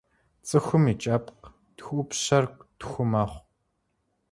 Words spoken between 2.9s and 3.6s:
мэхъу.